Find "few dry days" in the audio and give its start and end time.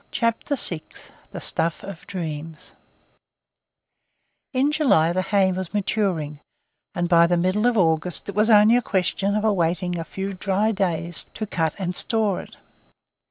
10.03-11.25